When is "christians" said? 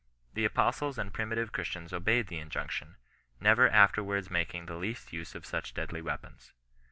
1.51-1.93